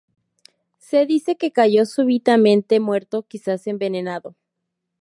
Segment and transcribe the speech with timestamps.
[0.79, 4.35] Se dice que cayó súbitamente muerto, quizás envenenado.